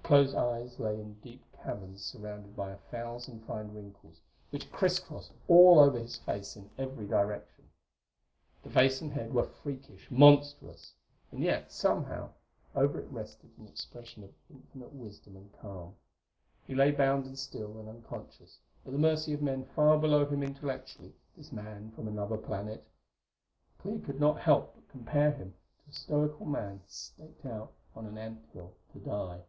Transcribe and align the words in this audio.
The 0.00 0.12
closed 0.16 0.34
eyes 0.36 0.78
lay 0.78 0.94
in 0.98 1.20
deep 1.20 1.44
caverns 1.62 2.02
surrounded 2.02 2.56
by 2.56 2.70
a 2.70 2.78
thousand 2.90 3.40
fine 3.40 3.74
wrinkles, 3.74 4.22
which 4.48 4.72
crisscrossed 4.72 5.32
all 5.48 5.78
over 5.78 5.98
his 5.98 6.16
face 6.16 6.56
in 6.56 6.70
every 6.78 7.06
direction. 7.06 7.68
The 8.62 8.70
face 8.70 9.02
and 9.02 9.12
head 9.12 9.34
were 9.34 9.42
freakish 9.44 10.10
monstrous; 10.10 10.94
and 11.30 11.42
yet, 11.42 11.70
somehow, 11.70 12.30
over 12.74 12.98
it 12.98 13.10
rested 13.10 13.50
an 13.58 13.66
expression 13.68 14.24
of 14.24 14.32
infinite 14.48 14.94
wisdom 14.94 15.36
and 15.36 15.52
calm. 15.60 15.94
He 16.66 16.74
lay 16.74 16.90
bound 16.90 17.26
and 17.26 17.38
still 17.38 17.78
and 17.78 17.86
unconscious, 17.86 18.60
at 18.86 18.92
the 18.92 18.98
mercy 18.98 19.34
of 19.34 19.42
men 19.42 19.66
far 19.66 19.98
below 19.98 20.24
him 20.24 20.42
intellectually, 20.42 21.12
this 21.36 21.52
man 21.52 21.90
from 21.90 22.08
another 22.08 22.38
planet. 22.38 22.82
Clee 23.78 23.98
could 24.00 24.20
not 24.20 24.40
help 24.40 24.74
but 24.74 24.88
compare 24.88 25.32
him 25.32 25.52
to 25.84 25.90
a 25.90 25.92
stoical 25.92 26.46
man 26.46 26.80
staked 26.86 27.44
out 27.44 27.74
on 27.94 28.06
an 28.06 28.16
anthill 28.16 28.72
to 28.94 29.00
die.... 29.00 29.42